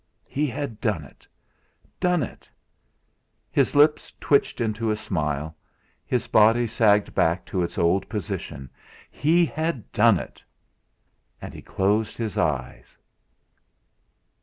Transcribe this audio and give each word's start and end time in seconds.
He 0.27 0.47
had 0.47 0.81
done 0.81 1.03
it 1.05 1.27
done 1.99 2.23
it! 2.23 2.49
His 3.51 3.75
lips 3.75 4.11
twitched 4.19 4.59
into 4.59 4.89
a 4.89 4.95
smile; 4.95 5.55
his 6.07 6.25
body 6.25 6.65
sagged 6.65 7.13
back 7.13 7.45
to 7.45 7.61
its 7.61 7.77
old 7.77 8.09
position. 8.09 8.71
He 9.11 9.45
had 9.45 9.91
done 9.91 10.17
it! 10.17 10.43
And 11.39 11.53
he 11.53 11.61
closed 11.61 12.17
his 12.17 12.35
eyes 12.35 12.97